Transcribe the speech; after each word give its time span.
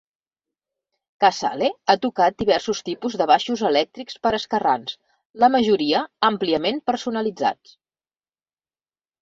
Casale 1.23 1.67
ha 1.93 1.95
tocat 2.05 2.39
diversos 2.43 2.81
tipus 2.87 3.17
de 3.23 3.27
baixos 3.33 3.63
elèctrics 3.71 4.17
per 4.25 4.31
a 4.35 4.39
esquerrans, 4.39 4.97
la 5.45 5.51
majoria 5.57 6.03
àmpliament 6.31 6.83
personalitzats. 6.93 7.77